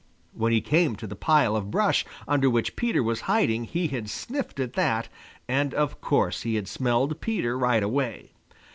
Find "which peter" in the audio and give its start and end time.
2.49-3.03